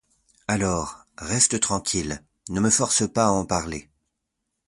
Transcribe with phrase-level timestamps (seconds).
[0.47, 3.87] Alors, reste tranquille, ne me force pas à en parler.